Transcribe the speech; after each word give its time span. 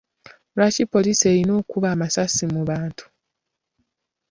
Lwaki 0.55 0.83
poliisi 0.93 1.23
erina 1.31 1.53
okuba 1.61 1.87
amasasi 1.95 2.43
mu 2.53 2.61
bantu. 2.69 3.05